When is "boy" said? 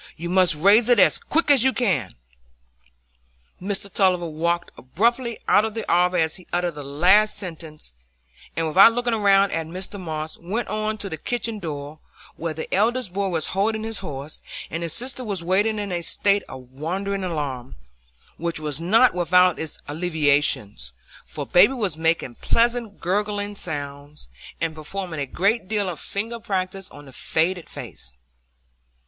13.13-13.27